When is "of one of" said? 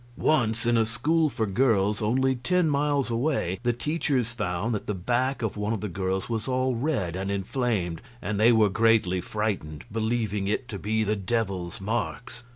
5.43-5.79